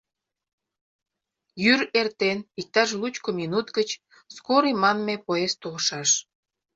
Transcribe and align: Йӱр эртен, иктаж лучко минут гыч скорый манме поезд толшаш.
Йӱр 1.63 1.81
эртен, 1.99 2.37
иктаж 2.59 2.89
лучко 3.01 3.29
минут 3.39 3.67
гыч 3.77 3.89
скорый 4.35 4.75
манме 4.83 5.15
поезд 5.25 5.57
толшаш. 5.61 6.09